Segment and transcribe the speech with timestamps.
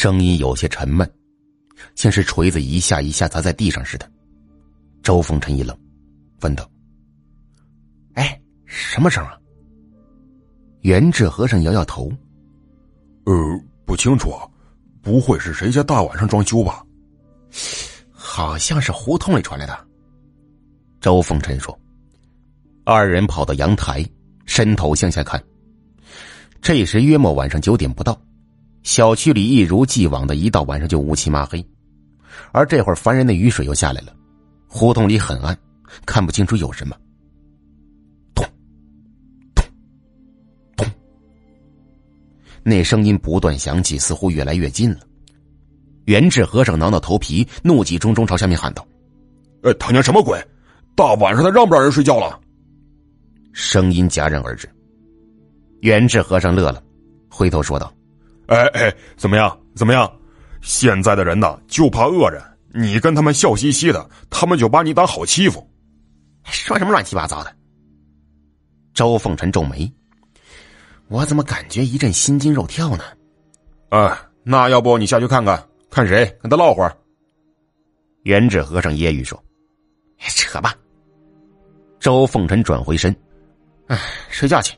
[0.00, 1.12] 声音有些沉闷，
[1.96, 4.08] 像是锤子一下一下砸在地上似的。
[5.02, 5.76] 周风尘一愣，
[6.42, 6.70] 问道
[8.14, 9.36] ：“哎，什么声啊？”
[10.82, 12.08] 元志和尚摇摇头
[13.26, 13.34] ：“呃，
[13.84, 14.30] 不清楚，
[15.02, 16.86] 不会是谁家大晚上装修吧？
[18.12, 19.76] 好像是胡同里传来的。”
[21.02, 21.76] 周风尘说。
[22.84, 24.08] 二人跑到阳台，
[24.46, 25.42] 伸头向下看。
[26.62, 28.16] 这时约莫晚上九点不到，
[28.88, 31.62] 小区里一如既往的一到晚上就乌漆麻黑，
[32.52, 34.16] 而这会儿烦人的雨水又下来了，
[34.66, 35.54] 胡同里很暗，
[36.06, 36.96] 看不清楚有什么。
[38.34, 38.42] 咚，
[39.54, 39.62] 咚，
[40.74, 40.86] 咚，
[42.62, 45.00] 那声音不断响起，似乎越来越近了。
[46.06, 48.86] 元志和尚挠挠头皮，怒气冲冲朝下面喊道
[49.62, 50.42] ：“呃，他娘什么鬼？
[50.96, 52.40] 大晚上的让不让人睡觉了？”
[53.52, 54.66] 声音戛然而止。
[55.82, 56.82] 元智和尚乐了，
[57.28, 57.92] 回头说道
[58.48, 59.58] ：“哎哎，怎么样？
[59.74, 60.10] 怎么样？
[60.60, 62.42] 现在的人呐，就怕恶人。
[62.74, 65.66] 你跟他们笑嘻嘻的，他们就把你当好欺负。
[66.44, 67.54] 说什么乱七八糟的？”
[68.92, 69.90] 周凤臣皱眉
[71.08, 73.04] ：“我怎么感觉一阵心惊肉跳呢？”
[73.90, 76.96] 啊，那要不你下去看看，看谁跟他唠会儿？
[78.24, 79.42] 元智和尚揶揄说
[80.18, 80.74] ：“扯吧。”
[82.00, 83.14] 周凤臣转回身。
[83.86, 84.76] 哎，睡觉去。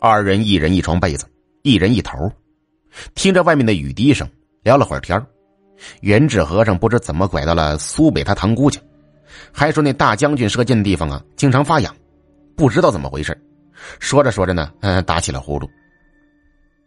[0.00, 1.26] 二人一人一床被子，
[1.62, 2.30] 一人一头，
[3.14, 4.28] 听着外面的雨滴声，
[4.62, 5.24] 聊了会儿天
[6.00, 8.80] 元智和尚不知怎么拐到了苏北他堂姑家，
[9.52, 11.94] 还说那大将军射箭的地方啊，经常发痒，
[12.56, 13.36] 不知道怎么回事。
[14.00, 15.68] 说着说着呢，嗯，打起了呼噜。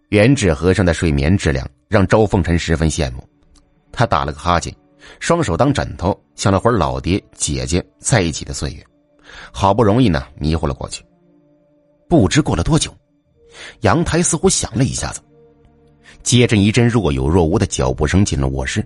[0.10, 3.24] 元智和尚的睡眠质量让周凤臣十分羡慕，
[3.92, 4.76] 他打了个哈欠，
[5.20, 8.86] 双手当枕头，想了会儿老爹姐姐在一起的岁月。
[9.54, 11.02] 好不容易呢，迷糊了过去。
[12.10, 12.94] 不知过了多久，
[13.82, 15.22] 阳台似乎响了一下子，
[16.24, 18.86] 接着一阵若有若无的脚步声进了卧室。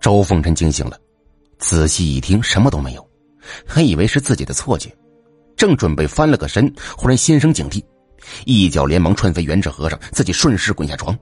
[0.00, 0.98] 周凤臣惊醒了，
[1.58, 3.06] 仔细一听，什么都没有，
[3.66, 4.90] 还以为是自己的错觉，
[5.56, 7.82] 正准备翻了个身，忽然心生警惕，
[8.46, 11.16] 一脚连忙踹飞元智和尚，自己顺势滚下床。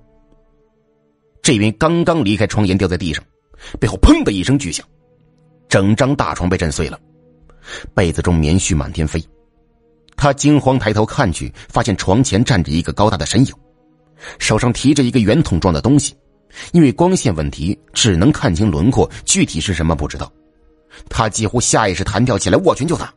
[1.42, 3.24] 这边刚刚离开床沿，掉在地上，
[3.80, 4.86] 背后砰的一声巨响，
[5.68, 7.00] 整张大床被震碎了。
[7.94, 9.22] 被子中棉絮满天飞，
[10.18, 13.54] 他惊慌抬头看去，发现床前站着一个高大的身影，
[14.40, 16.14] 手上提着一个圆筒状的东西，
[16.72, 20.30] 因为光线问题，只能看清轮廓，具体是什么不知道。
[21.08, 23.14] 他几乎下意识弹跳起来，握拳就打。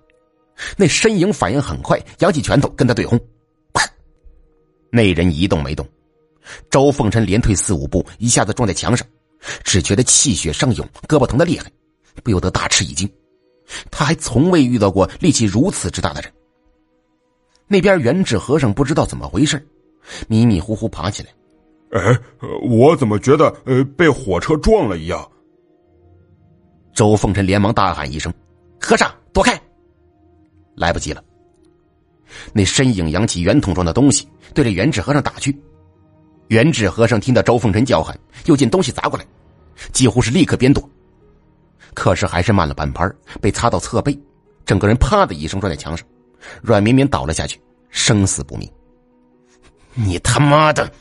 [0.77, 3.19] 那身影反应很快，扬起拳头跟他对轰。
[4.91, 5.87] 那人一动没动，
[6.69, 9.07] 周凤臣连退四五步，一下子撞在墙上，
[9.63, 11.65] 只觉得气血上涌，胳膊疼得厉害，
[12.23, 13.09] 不由得大吃一惊。
[13.89, 16.31] 他还从未遇到过力气如此之大的人。
[17.71, 19.65] 那边元智和尚不知道怎么回事，
[20.27, 21.29] 迷迷糊糊爬起来。
[21.91, 22.19] 哎，
[22.69, 25.25] 我怎么觉得呃被火车撞了一样？
[26.93, 28.33] 周凤臣连忙大喊一声
[28.77, 29.57] ：“和尚，躲开！”
[30.75, 31.23] 来不及了。
[32.51, 35.57] 那身影扬起圆筒状的东西，对着元智和尚打去。
[36.49, 39.25] 元智和尚听到周凤臣叫喊，又见东西砸过来，
[39.93, 40.83] 几乎是立刻边躲。
[41.93, 44.19] 可是还是慢了半拍，被擦到侧背，
[44.65, 46.05] 整个人啪的一声撞在墙上，
[46.61, 47.59] 软绵绵倒了下去，
[47.89, 48.69] 生死不明。
[49.93, 50.91] 你他妈的！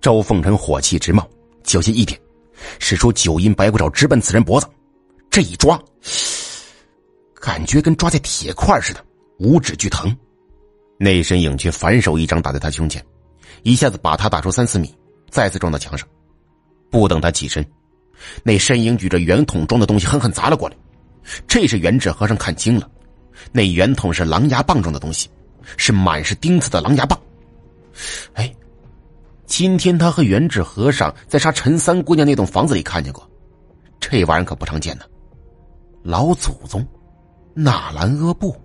[0.00, 1.28] 周凤臣火气直冒，
[1.62, 2.20] 脚下一点，
[2.78, 4.66] 使出九阴白骨爪直奔此人脖子。
[5.30, 5.80] 这一抓，
[7.40, 9.04] 感觉跟抓在铁块似的，
[9.38, 10.14] 五指巨疼。
[10.98, 13.04] 那身影却反手一掌打在他胸前，
[13.62, 14.94] 一下子把他打出三四米，
[15.30, 16.06] 再次撞到墙上。
[16.90, 17.64] 不等他起身。
[18.44, 20.76] 那身影举着圆筒状的东西狠狠砸了过来，
[21.48, 22.88] 这时元智和尚看清了，
[23.50, 25.28] 那圆筒是狼牙棒状的东西，
[25.76, 27.18] 是满是钉子的狼牙棒。
[28.34, 28.52] 哎，
[29.46, 33.28] 今天他和元智和尚在杀陈三姑娘那栋房子里看见过，
[34.00, 35.04] 这玩意儿可不常见呢。
[36.02, 36.86] 老祖宗，
[37.54, 38.56] 纳兰阿布，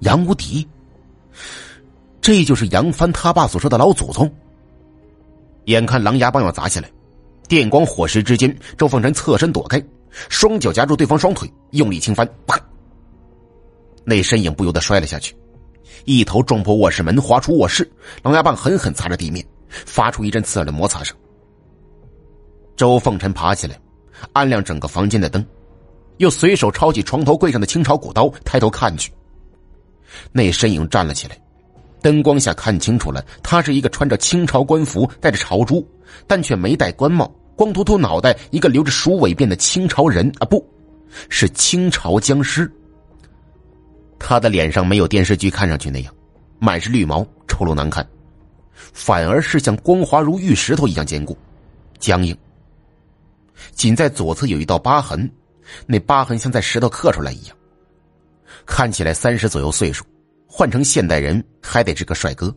[0.00, 0.66] 杨无敌，
[2.20, 4.32] 这就是杨帆他爸所说的老祖宗。
[5.64, 6.90] 眼看狼牙棒要砸下来。
[7.48, 9.82] 电光火石之间，周凤臣侧身躲开，
[10.28, 12.60] 双脚夹住对方双腿，用力轻翻，啪！
[14.08, 15.36] 那身影不由得摔了下去，
[16.06, 17.86] 一头撞破卧室门，滑出卧室，
[18.22, 21.14] 狼牙棒狠狠擦着地面，发出一阵刺耳的摩擦声。
[22.74, 23.78] 周凤臣爬起来，
[24.32, 25.44] 按亮整个房间的灯，
[26.16, 29.12] 又随手抄起床头柜上的清朝古刀，抬头看去。
[30.32, 31.38] 那身影站了起来，
[32.00, 35.86] 灯光下看清楚了，他是一个穿着清朝官服、戴着朝珠，
[36.26, 37.30] 但却没戴官帽。
[37.54, 40.66] 光秃秃脑袋，一个留着鼠尾辫的清朝人啊，不
[41.28, 42.72] 是清朝僵尸。
[44.18, 46.14] 他的脸上没有电视剧看上去那样，
[46.58, 48.06] 满是绿毛，丑陋难看。
[48.92, 51.36] 反而是像光滑如玉石头一样坚固、
[51.98, 52.36] 僵硬。
[53.72, 55.30] 仅在左侧有一道疤痕，
[55.86, 57.56] 那疤痕像在石头刻出来一样。
[58.64, 60.04] 看起来三十左右岁数，
[60.46, 62.54] 换成现代人还得是个帅哥。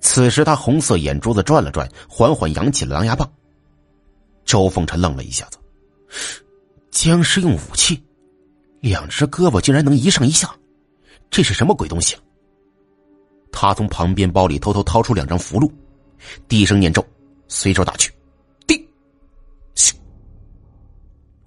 [0.00, 3.28] 此时他红色眼珠子转了转，缓缓扬起了狼牙棒。
[4.44, 5.58] 周凤臣愣了一下子，
[6.90, 8.02] 僵尸用武器，
[8.80, 10.54] 两只胳膊竟然能一上一下，
[11.30, 12.16] 这是什么鬼东西？
[13.50, 15.70] 他从旁边包里偷偷掏出两张符箓，
[16.46, 17.04] 低声念咒，
[17.48, 18.12] 随手打去。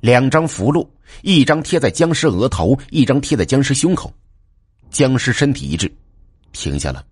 [0.01, 0.87] 两张符箓，
[1.21, 4.11] 一张贴在僵尸额头，一张贴在僵尸胸口。
[4.89, 5.89] 僵尸身体一滞，
[6.51, 7.05] 停下了。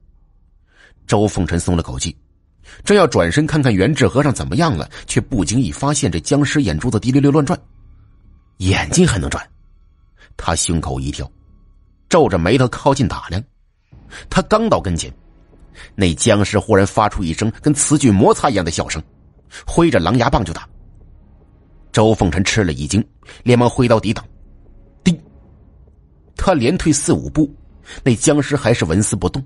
[1.05, 2.17] 周凤臣松了口气，
[2.83, 7.57] 正要转身看看元志和尚怎么样了，却不经意发现这僵尸眼珠子滴溜溜乱转，
[8.57, 9.47] 眼睛还能转。
[10.41, 11.29] 他胸口一跳，
[12.07, 13.43] 皱着眉头靠近打量。
[14.29, 15.13] 他刚到跟前，
[15.95, 19.03] 那僵尸忽然发出一声跟瓷具摩擦一样的笑声，
[19.67, 20.67] 挥着狼牙棒就打。
[21.91, 23.05] 周凤臣吃了一惊，
[23.43, 24.25] 连忙挥刀抵挡。
[25.03, 25.21] 叮！
[26.37, 27.53] 他连退四五步，
[28.01, 29.43] 那僵尸还是纹丝不动。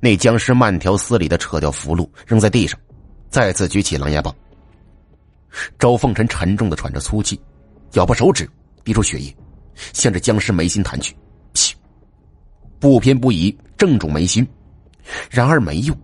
[0.00, 2.80] 那僵尸慢条斯理的扯掉符箓，扔在地上，
[3.28, 4.34] 再次举起狼牙棒。
[5.78, 7.38] 周凤臣沉重的喘着粗气，
[7.92, 8.48] 咬破手指，
[8.82, 9.36] 滴出血液，
[9.92, 11.14] 向着僵尸眉心弹去。
[11.54, 11.72] 噗！
[12.78, 14.46] 不偏不倚，正中眉心。
[15.30, 15.96] 然而没用，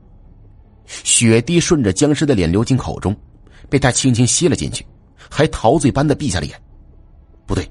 [0.86, 3.16] 血滴顺着僵尸的脸流进口中，
[3.68, 4.86] 被他轻轻吸了进去。
[5.30, 6.60] 还陶醉般的闭下了眼，
[7.46, 7.70] 不对，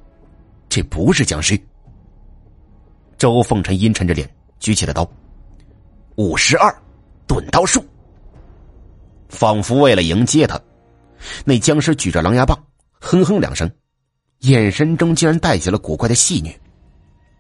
[0.70, 1.60] 这不是僵尸。
[3.18, 4.30] 周凤臣阴沉着脸，
[4.60, 5.10] 举起了刀，
[6.16, 6.74] 五十二
[7.26, 7.84] 钝刀术。
[9.30, 10.60] 仿佛为了迎接他，
[11.46, 12.58] 那僵尸举着狼牙棒，
[13.00, 13.70] 哼哼两声，
[14.40, 16.54] 眼神中竟然带起了古怪的戏谑。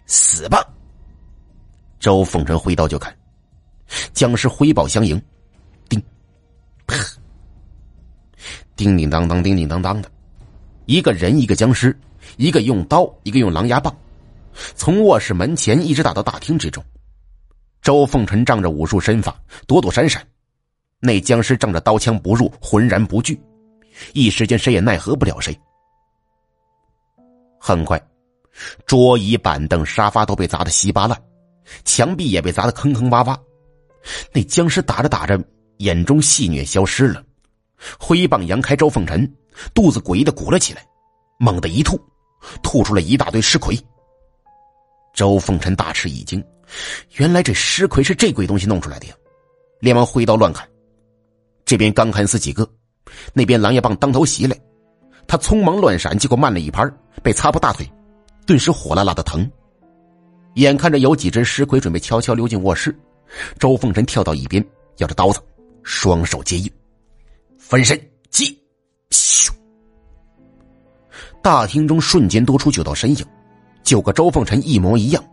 [0.06, 0.66] 死吧！
[2.00, 3.14] 周凤臣挥刀就砍，
[4.14, 5.22] 僵尸挥宝相迎，
[5.90, 6.02] 叮，
[6.86, 6.96] 啪。
[8.76, 10.10] 叮叮当当，叮叮当当的，
[10.86, 11.98] 一个人，一个僵尸，
[12.38, 13.94] 一个用刀，一个用狼牙棒，
[14.76, 16.84] 从卧室门前一直打到大厅之中。
[17.82, 20.26] 周凤臣仗着武术身法躲躲闪闪，
[21.00, 23.38] 那僵尸仗着刀枪不入浑然不惧，
[24.14, 25.58] 一时间谁也奈何不了谁。
[27.68, 28.02] 很快，
[28.86, 31.22] 桌椅板凳沙发都被砸得稀巴烂，
[31.84, 33.38] 墙壁也被砸得坑坑洼洼。
[34.32, 35.38] 那僵尸打着打着，
[35.80, 37.22] 眼中戏谑消失了。
[38.00, 39.30] 挥棒扬开周凤臣，
[39.74, 40.82] 肚子诡异的鼓了起来，
[41.40, 42.00] 猛地一吐，
[42.64, 43.78] 吐出了一大堆尸魁。
[45.14, 46.42] 周凤臣大吃一惊，
[47.18, 49.16] 原来这尸魁是这鬼东西弄出来的呀！
[49.82, 50.66] 连忙挥刀乱砍，
[51.66, 52.66] 这边刚砍死几个，
[53.34, 54.58] 那边狼牙棒当头袭来，
[55.28, 56.90] 他匆忙乱闪，结果慢了一拍，
[57.22, 57.86] 被擦破大腿，
[58.46, 59.50] 顿时火辣辣的疼。
[60.56, 62.98] 眼看着有几只尸魁准备悄悄溜进卧室，
[63.60, 64.66] 周凤臣跳到一边，
[64.98, 65.40] 咬着刀子，
[65.84, 66.72] 双手接应。
[67.58, 68.58] 分身击，
[69.12, 69.52] 咻！
[71.44, 73.26] 大厅中瞬间多出九道身影，
[73.84, 75.24] 九个周凤臣一模一样，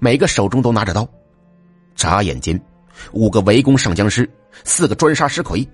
[0.00, 1.08] 每个手中都拿着刀。
[1.94, 2.60] 眨眼间，
[3.12, 4.28] 五个围攻上僵尸，
[4.64, 5.66] 四个专杀尸魁。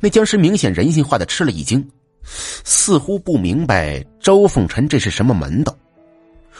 [0.00, 1.86] 那僵尸明显人性化的吃了一惊，
[2.24, 5.76] 似乎不明白周凤臣这是什么门道，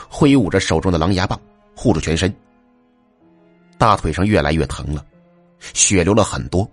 [0.09, 1.41] 挥舞着手中的狼牙棒
[1.75, 2.33] 护住全身。
[3.79, 5.05] 大腿上越来越疼了，
[5.75, 6.69] 血流了很多。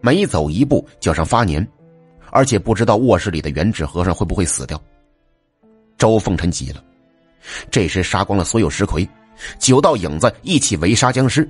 [0.00, 1.66] 每走一步，脚上发黏，
[2.30, 4.80] 而且不知道卧室里的原纸和尚会不会死掉。
[5.96, 6.84] 周凤臣急了，
[7.70, 9.08] 这时杀光了所有石魁，
[9.58, 11.48] 九道影子一起围杀僵尸，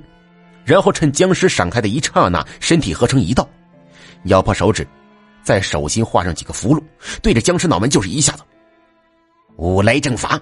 [0.64, 3.48] 然后趁僵尸闪开的一刹那，身体合成一道，
[4.24, 4.86] 咬破手指，
[5.44, 6.82] 在手心画上几个符箓，
[7.22, 8.42] 对着僵尸脑门就是一下子。
[9.56, 10.40] 五雷正法，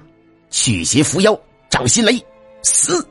[0.48, 2.24] 去邪伏妖，掌心雷，
[2.62, 3.06] 死。